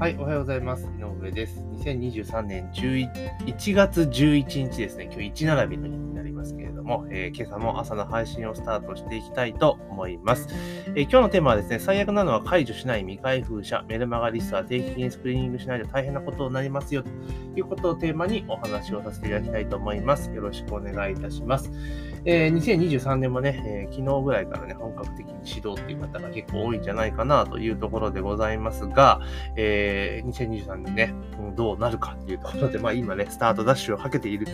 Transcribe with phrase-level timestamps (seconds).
[0.00, 0.88] はい、おはようございます。
[0.98, 1.60] 井上です。
[1.60, 5.10] 2023年11月11日ですね。
[5.12, 10.48] 今日1並びの日になりますけれども、えー、今朝も朝の配信をスタートしていきたいと思います、
[10.94, 17.08] えー、今日のテーマはですね、最悪なのは解除しない未開封者、メルマガリストは定期的にスクリーニングしないと大変なことになりますよと
[17.56, 20.30] いうことをテーマにお話をさせていただきたいと思います。
[20.32, 21.70] よろしくお願いいたします。
[22.24, 29.20] えー、2023年もね、え昨日ぐらいからね、本格的に指導っていう方が結構多いんじゃないかなというところでございますが、
[29.56, 31.14] えー、2023年ね、
[31.56, 34.46] どうなるかっていうところで、まあ今ね、スタートダッシュをかけている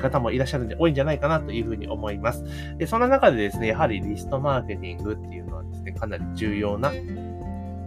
[0.00, 2.44] 方もいらっしゃるんで多いんじゃないかなというふうにに思います。
[2.78, 6.92] で、そんな中でですね、やはりリストマーケティングっていうのはですね、かなり重要な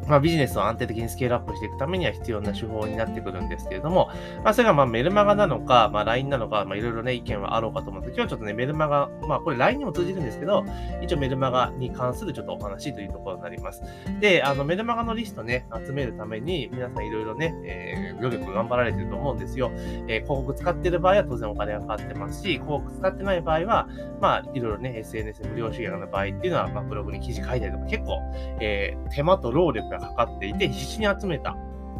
[0.07, 4.09] まあ、ビジネスを安定的にスケールアップしていくためには必要な手法になってくるんですけれども、
[4.43, 10.65] まあ、それがまあメルマガなのか、まあ、LINE なのか、まあ、いろいろね、意見はあろうかと思うんです今日はちょっとね、メルマガ、まあ、これ LINE にも通じるんですけど、
[11.01, 13.81] 一応メルマガに関するちょっとお話というところになります。
[14.19, 19.71] で、あの、メルマガのリストね、集めるために、皆さんいろいろね、えー、努力頑張られてると思うんですよ。
[20.07, 23.87] えー、広告使ってる場合は当然お金がかかってますし、広告使ってない場合は、
[24.19, 28.19] まあ、いろいろね、SNS 無料集約の場合っていうのは、まあ、ブログに記事書いたりとか、結構、
[28.59, 31.55] えー、手間と労力がかかっていて、必死に集めた、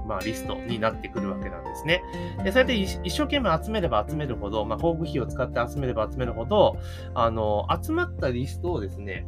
[0.08, 2.02] まあ、リストになってくるわけなんですね。
[2.44, 6.78] で、そうやって一生懸命集めれば集めるほど、まあ、工具費を使って集めれば集めるほど、
[7.14, 9.26] あの、集まったリストをですね、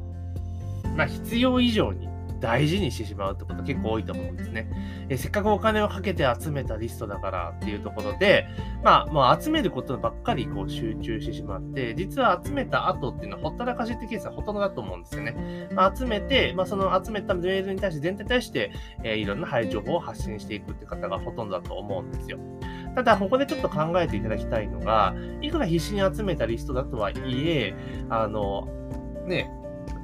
[0.96, 2.10] まあ、必要以上に
[2.42, 4.70] 大事にしてしまうってこと結構多いと思うんですね。
[5.10, 8.48] えせっかくお金をかけて集めたリストだからっていうところで、
[8.84, 15.70] まあ、もう集めることばっかりこう集中してしまって、実は集めた後っていうのはほったらかしってケースはほとんどだと思うんですよね。
[15.74, 18.72] まあ、集めて、まあ、その集めたメールに対して、全体に対して、
[19.04, 22.40] えー、いろんな配情報を発信していくって方がほとんどだと思うんですよ。
[22.96, 27.16] ただ、ここでちょっと考えていただきたいのが、いくら必死に集めたリストだとはい
[27.48, 27.74] え、
[28.10, 28.68] あの、
[29.28, 29.50] ね、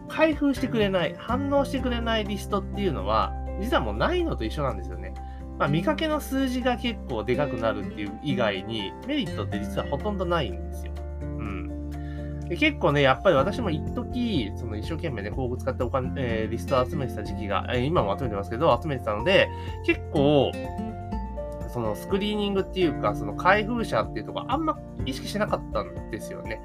[0.07, 5.13] 開封してくれない、反応してくれないリストっていうのは、実はもうないのと一緒なんですよね。
[5.57, 10.91] まあ、見かけの数字が結構でかくなるっていう以外に、メリットって実はほとんどないんですよ。
[11.21, 11.89] うん。
[12.47, 19.47] で結構ね、やっぱり私も一時その一生懸命ね、広告使ってお金、えー、リストを集めてた時期が、えー、今も集めてますけど、集めてたので、
[19.85, 20.51] 結構、
[21.69, 26.61] そのスクリーニングっていうか、その開封者っていうとこあんま意識しなかったんですよね。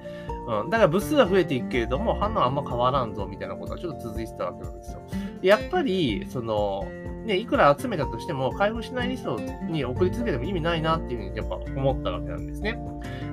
[0.48, 0.70] うん。
[0.70, 5.00] だから部数は増えていくけれども、反応あんま変わらんぞみたいなことはちょっと続いてたわけなんですよ。
[5.42, 6.84] やっぱり、その、
[7.24, 12.78] ね、いくら集めたとしても、開封しないリストに送り続けても意味ないなっていうふうにやっぱ思ったわけなんですね。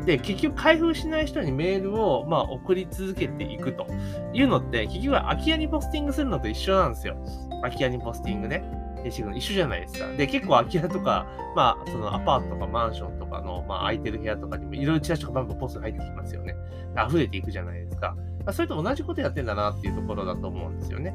[0.05, 3.87] で、結局開封しない人にメールを、まあ、送り続けていくと
[4.33, 7.15] いうのって、結局は空き家にポスティングするのと一緒なんですよ。
[7.61, 8.63] 空き家にポスティングね。
[9.11, 10.07] してくる一緒じゃないですか。
[10.13, 16.55] で、結構空き家とか、まあ、そのアパートとかマンションとかの、まあ、空いてる部屋とかにもいろいろチラシとかバンバンポスト入ってきますよね。
[17.07, 18.15] 溢れていくじゃないですか。
[18.45, 21.13] まあ、それと同じことやってんだなっていうところだと思うんですよね。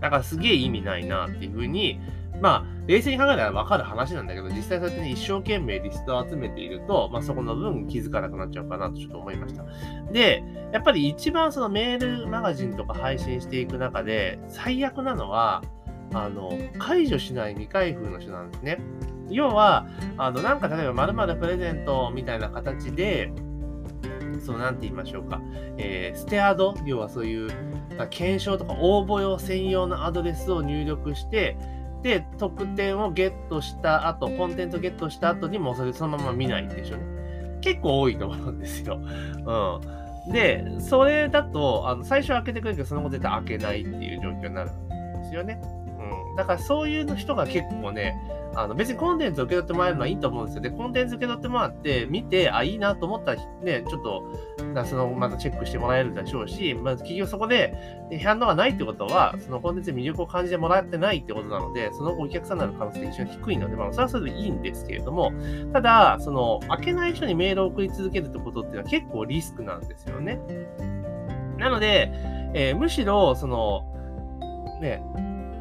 [0.00, 2.00] だからすげえ意味ないなっていうふうに、
[2.40, 9.64] まあ、冷静に考えたらわかる話なんだけど、実際そうやってね、一生懸命リストを集めていると、まあそこの分気づかなくなっちゃうかなとちょっと思いました。
[10.12, 10.42] で、
[10.72, 15.62] やっぱり一番そのメールマガジンとか配信していく中で、最悪なのは、
[16.12, 18.78] あの、解除しない未開封の人なんですね。
[19.30, 19.86] 要は、
[20.16, 23.32] あの、なんか例えば〇〇プレゼントみたいな形で、
[24.40, 25.40] その、なんて言いましょうか、
[25.78, 27.50] えー、ステアド、要はそういう、
[28.10, 31.56] 検証とか応募用専用のアドレスを入力して、
[32.02, 37.58] で、特典をゲットした後、コンテンツをゲットした後にもうそれそのまま見ないんでしょうね。
[37.62, 39.00] 結構多いと思うんですよ。
[39.00, 40.32] うん。
[40.32, 45.60] で、それだと、あの最初開けてくれるけど、その後絶対開けないっていう状況になるんですよね。
[46.36, 48.14] だからそういう人が結構ね、
[48.54, 50.62] あの別にコンテンツを受け取ってもらえるのはいいと思うんですよ。
[50.62, 54.24] で、コンテンツ受け取ってもらって、見て、あ、いいなと思ったら、ね、ちょっと、
[54.86, 57.74] その、またチェックしてもらえるでしょうし、まず企業そこで、
[58.22, 65.32] 反応がないってことは、そのコンテンツに魅力を感じてもらってないってことなので、そのお客さんになる可能性が非常に低いので、まあ、それはそれでいいんですけれども、
[65.72, 70.40] ただ、その、開けない人にメールを送り続けるってことっていうのは結構リスクなんですよね。
[71.58, 72.10] なので、
[72.54, 73.84] えー、むしろ、その、
[74.80, 75.02] ね、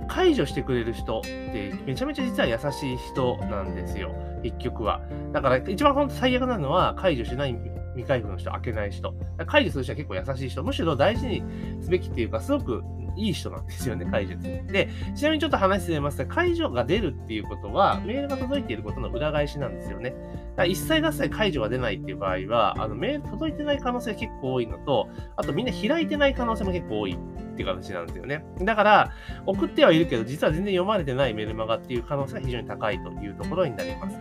[0.07, 4.13] 解除してくれる人ってめちゃめちゃ実は優しい人なんですよ、
[4.43, 5.01] 結局は。
[5.31, 7.55] だから一番本当最悪なのは解除しない
[7.95, 9.13] 未開封の人、開けない人。
[9.47, 10.63] 解除する人は結構優しい人。
[10.63, 11.43] むしろ大事に
[11.81, 12.83] すべきっていうか、すごく
[13.17, 14.63] いい人なんですよね、解除って。
[14.67, 20.09] で、ちなみにちょっと話してますが、解除が出るっていうことは、メールが届いていることの裏返しなんですよね。
[20.09, 20.21] だか
[20.57, 25.07] ら一切合切解除が出ないっていう場合は、あのメール届いてない可能性が結構多いのと、
[25.37, 27.17] あとみんな開いてない可能性も結構多い
[27.55, 28.45] って形なんですよね。
[28.61, 29.11] だから、
[29.45, 34.19] 送ってはいるけど、実は全然読まれてないメルマガっていう可能性が非常に高いというところになります。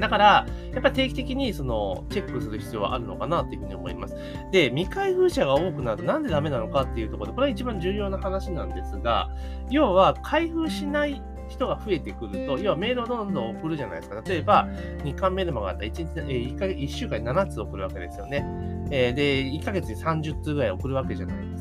[0.00, 4.16] だから、やっぱり定期的にそのチェックする必要はあるのかなというふうに思います。
[4.50, 9.28] で、未開封者が多くなるとなんでダメなのかっていうところで、これは一番重要な話なんですが、
[9.70, 14.22] 要は開封しない人が増えてくると、要はメールをどんどん送るじゃないですか。
[14.24, 14.68] 例えば、
[15.04, 16.20] 日韓メルマガだったら1日、
[16.54, 18.46] 1, か1週間に7つ送るわけですよね。
[18.88, 19.12] で、
[19.44, 21.59] 1ヶ月に30通ぐらい送るわけじゃないです。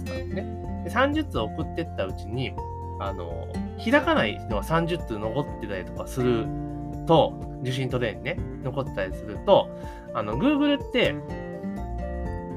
[0.83, 2.53] で30通送ってったうちに、
[2.99, 3.47] あの、
[3.83, 6.45] 開かないのが30通残ってたりとかする
[7.07, 9.69] と、受信トレーンね、残ってたりすると、
[10.13, 11.15] あの、Google って、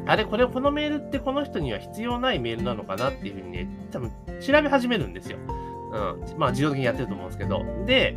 [0.06, 4.10] あれ、これ、このメールってこの人には必要ないメールなのかなっていうふうにね、多分
[4.40, 5.38] 調べ始めるんですよ。
[5.38, 6.38] うん。
[6.38, 7.64] まあ、自動的にやってると思うんですけど。
[7.86, 8.16] で、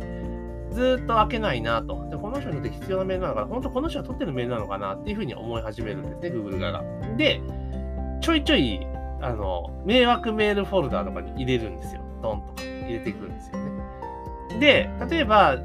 [0.72, 2.08] ずっと開けないなと。
[2.10, 6.84] で、この人にとって必要なメールなのかな本当この人が取ってるメールなのかなっていうふうに思い始めるんですね、Google 側が。
[7.16, 7.40] で、
[8.20, 8.86] ちょいちょい、
[9.26, 12.00] あの、迷惑メールフォルダーとかに入れるんですよ。
[12.22, 14.60] ドンとか入れていくんですよね。
[14.60, 15.56] で、例えば、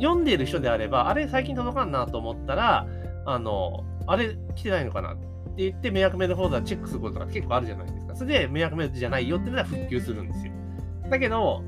[0.00, 2.86] 読んでいる人であれば、あれ最近届かんなと思ったら、
[3.26, 5.26] あの、あれ来てないのかなって
[5.58, 8.16] 言って、迷惑メールフォルダーチェックすることが結構あるじゃないですか。
[8.16, 10.52] それで、迷惑メールじゃないよっていうのは復旧するんですよ。
[11.10, 11.62] だけど、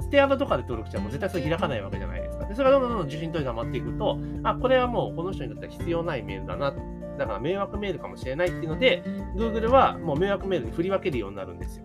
[0.00, 2.46] ステアドとかで登録しても絶対それ開かないわけじゃないですか。
[2.46, 6.74] で、それがどんどんどんどん受信取りが回っていくと、あ、これはもうこの人にとっては必要ないメールだなっ。
[7.16, 9.02] だから迷惑メールかもしれないっていうので、
[9.36, 11.84] Google はもう迷惑メールに振り分けるようになるんですよ。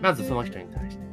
[0.00, 1.08] まずその人に対して。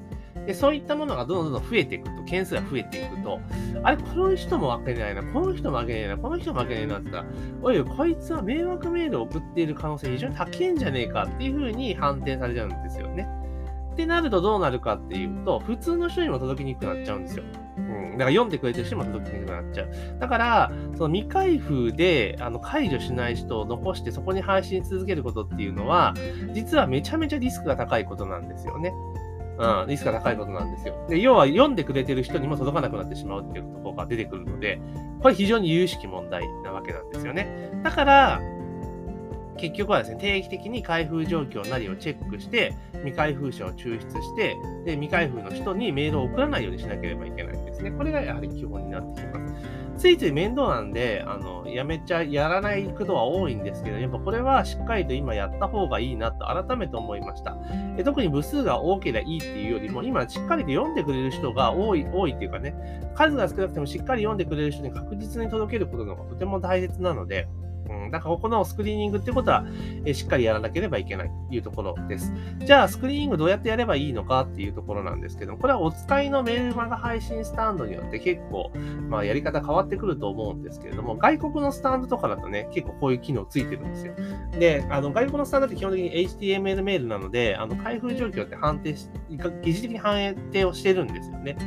[0.46, 3.40] で、そういったものがどんどんどん増えていくと、件数が増えていくと、
[3.84, 13.28] あれ、この人も分けないな、この人も分けないな、この人も分けないなって言ったら、おい、こいつは迷惑メールを送っている可能性非常に高いんじゃねえかっていうふうに判定されちゃうんですよね。
[13.94, 17.44] ってなるとどうなるかっていうと、普通の人にも届きにくくなっちゃうんですよ。
[18.18, 19.90] だから読んでくれてる人も届きにくくなっちゃう。
[20.20, 26.14] だから、その未開封であの解除しない人を残してそこに配信し続けることっていうのは、
[26.54, 28.94] 実はめちゃめちゃリスクが高いことなんですよね。
[29.58, 30.96] うん、リスクが高いことなんですよ。
[31.08, 34.82] で、要は読んでくれてる人にも届かなくなってしまうっていうところが出てくるので、
[35.22, 37.72] これ非常に有識問題なわけなんですよね。
[37.84, 38.42] だから、
[39.58, 44.56] 結局はですね、定期的に開封状況なりをチェックして、未開封者を抽出して、
[44.86, 47.92] で未開封の人にメールを送らないようにしなければいけないんですね。
[47.92, 49.54] これがやはり基本になってきます。
[49.98, 57.58] ついつい面倒なんで、あの、やめちゃ、やらないことは多いんですけど、やっぱこれはしっかりと今やった方がいいなと改めて思いました。
[57.98, 62.76] え特に部数が多ければいいっていうよりも、今しっかりと読んでくれる人が多い、多いっていうかね、
[63.16, 67.48] 数が少なくてもしっかり読んでくれる人に確実に届けることのがとても大切なので、
[67.90, 69.66] うん、だからここのスクリーニングってことは、
[70.06, 72.34] えしっかりやらなければいけないというところです。
[72.60, 78.72] じゃあ、スクリーニングどうやってやればいいのかっていうところなんですけどこれはお使いのメールマガ配信スタンドによって結構、
[79.10, 84.14] まあ、やり方変わってくると思うんですけれども、外国のスタンドとかだとね、結構こういう機能ついてるんですよ。
[84.60, 89.38] で、あの外国のスタンドって基本的に HTML メールなので、あの開封状況って判定し、疑
[89.74, 91.58] 似的に判定をしてるんですよね。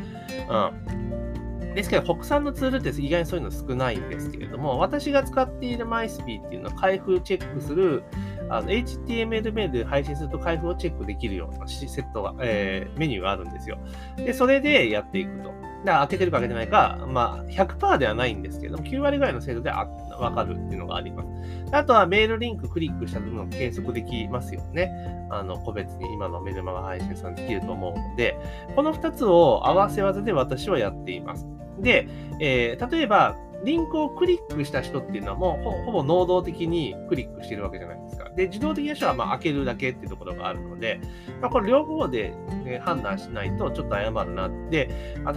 [0.49, 1.28] うん。
[1.75, 8.03] ですけど、国産のツールって意外にそういうの少ないんですけれども、私が使っているマイスピーっていうのは開封チェックする、
[8.51, 13.79] あの HTML メールで配信すると開封をチェックできるようなセットが、えー、メニューがあるんですよ。
[14.17, 15.53] で、それでやっていくと。
[15.85, 21.29] だから開けてるわけじゃないか、まあ100%ではないんですけども、9割ぐらいの精度でわかるっていうのがあります。
[21.73, 24.91] あとはメールリンククリックした部分を計測できますよね。
[25.31, 28.37] あの、個別に今のメルマガ配信さんできると思うので、
[28.75, 31.47] この2つを合わせ技で私はやっています。
[31.81, 32.09] で、
[32.41, 38.31] えー、例えば、リンクをクリックした人っていうのはもうほぼ能動的にクリックしてるわけじゃないですか。
[38.31, 41.01] で、自動的な人はまあ開けるだけっていうところがあるので、
[41.41, 42.35] まあ、これ両方で、
[42.65, 44.89] ね、判断しないとちょっと誤るなって、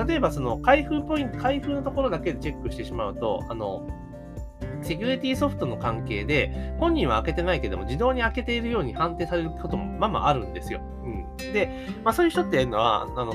[0.07, 3.87] 例えばその開封ポイント、開封のところだけでチェックしてしまうと、あの、
[4.83, 10.81] セキュリティソフトの関係で、本人は開けてないけども、自動に開けているように判定されることもまあまああるんですよ。
[11.03, 13.33] うん、で、まあそういう人っていうのは、あの、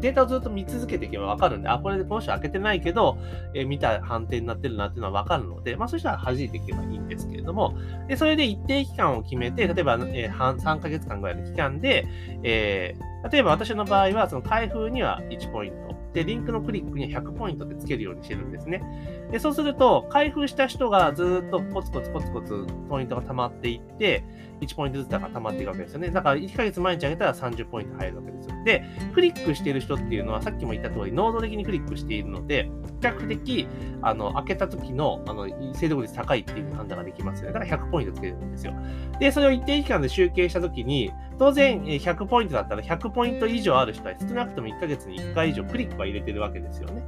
[0.00, 3.18] データをずっと見続けていけば分かるんで、あ、これでこの人開けてないけど、
[3.54, 7.76] えー、見た判定になってるなっていうのは分かるので、まあそしたら弾いていけばいいんですけれども、
[8.08, 12.06] でそれで一定期間を決めて、例えば、えー、3ヶ月間ぐらいの期間で、
[12.42, 18.82] えー、例えば私の場合は、その開封には1ポイント、リンクのクリックには100ポイントでつけるようにしてるんですね。
[19.30, 24.24] で、そうすると、開封した人がずっとコツコツコツコツポイントが溜まっていって、
[24.60, 26.10] 1ポイントずつだから溜まっていくわけですよね。
[26.10, 28.64] だから1ヶ月毎日上げたら30ポイント入るわけですよ。
[28.64, 33.68] で、クリックしてる人っていうのはさっきも言った通り、能動的にクリックしているので、比較的、
[34.02, 37.54] あの、開けた時の、あの、精度率高いっていう判断ができますよね。
[37.54, 38.74] だから100ポイントつけるんですよ。
[39.18, 47.02] で、それを一定期間で集計した時に、当然100ポイントだったら100ポイント以上ある人は少なくとも1ヶ月に1回以上クリックは入れてるわけですよね。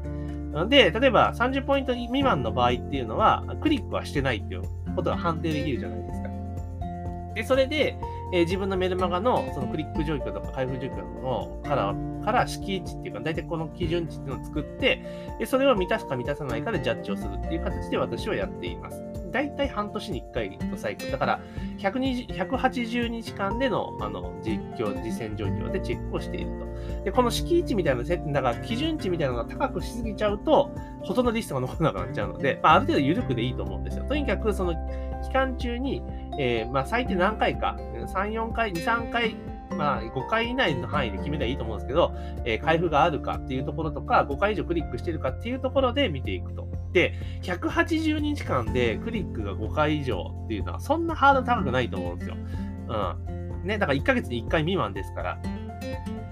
[0.69, 4.63] で、例えば30ポイント未満の場合っていうのは、クリックはしてないっていう
[4.95, 6.29] ことが判定できるじゃないですか。
[7.35, 7.97] で、それで、
[8.33, 15.05] えー、自分のメルマガのそのクリック状況とか開封状況のからから敷地っていうか、大体この基準値っていうのを作って、
[15.47, 19.14] それを満たすか満たさないかでジャッジをするっていう形で私はやっています。
[19.35, 21.11] だいたい半年に1回とサイクル。
[21.11, 21.41] だから
[21.79, 27.05] 180日間でのあの実況、実践状況でチェックをしていると。
[27.05, 30.71] で、この敷地みたいな設定、だから基準値みたいなのが高くしすぎちゃうと、
[31.03, 34.05] ほとんどリストが残らなくなっちゃうので、まあ、ある程度緩くでいいと思うんですよ。
[34.05, 34.75] とにかく、その
[35.25, 36.01] 期間中に、
[36.39, 37.77] えー、まあ、最低何回か、
[38.07, 39.35] 3、4回、2、3回、
[39.71, 46.69] まあ、5回以内の範囲で決めればいいと思うんですけど、えー、開封があるかっていうところとか、5回以上クリックしてるかっていうところで見ていくと。
[46.93, 52.37] で、180日間でクリックが5回以上っていうのは、そんなハードル高くないと思うんですよ。
[52.89, 53.67] うん。
[53.67, 55.39] ね、だから1ヶ月に1回未満ですから。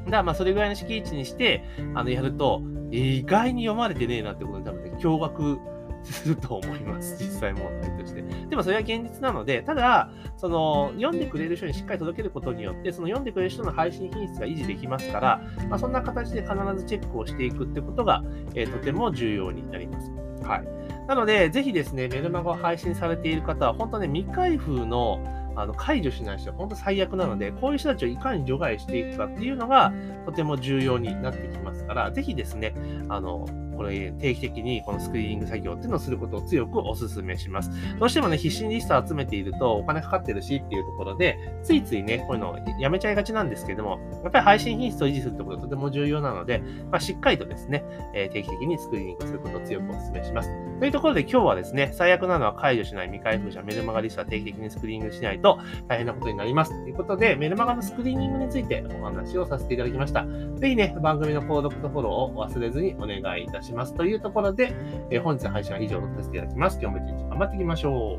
[0.05, 5.59] だからまあそれぐらいの敷地にして、あの、やると、意外に読まれてねえなってことで多分ね、驚愕
[6.05, 7.17] すると思います。
[7.23, 8.23] 実際問題として。
[8.23, 10.11] でもそれは現実なので、ただ、
[10.43, 18.25] その、読んでくれる人にしっかり届けることによって、その読んでくれる人の配信品質が維持できますから、まあ、そんな形で必ずチェックをしていくってことが、
[18.57, 20.11] えー、とても重要になります。
[20.43, 21.07] はい。
[21.07, 25.21] なので、ぜひですね、メルマガを配信されている方は、本当ね、未開封の
[25.55, 29.93] あの解除しない人は本当最悪なので、こういう人たちをいかに除外していくかっていうのが
[30.25, 32.75] とても重要になってきますから、ぜひですね、
[33.09, 33.47] あの、
[33.77, 37.71] これ定期的にこのスクリーニング作業っていうのをすることを強くお勧めします。
[37.99, 50.51] どうしてもね、必死にリスト集めているとお金かかってるしっていうところで、ついついね、こういうのをやめちゃいがちなんですけども、やっぱり配信品質を維持するってことがとても重要なので、まあ、しっかりとですね、え、定期的にスクリーニングすることを強くお勧めします。
[50.79, 56.71] というところで今日はですね、最悪なのは解除しない未開封者メルマガリストは定期的にスクリーニングしないと大変なことになります。
[56.83, 60.27] ということで、メルマガのスクリーニングについてお話をさせていただきました。
[60.57, 63.95] ぜひね、番組の購読とフォローを忘れずにお願いいたしますたします。
[63.95, 64.75] というところで、
[65.11, 66.79] えー、本日の配信は以上とさせていただきます。
[66.81, 68.19] 今日も一日頑張っていきましょ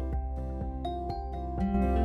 [1.99, 2.02] う。